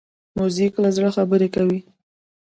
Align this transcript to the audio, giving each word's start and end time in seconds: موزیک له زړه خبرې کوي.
موزیک 0.37 0.73
له 0.83 0.89
زړه 0.95 1.09
خبرې 1.17 1.47
کوي. 1.55 1.79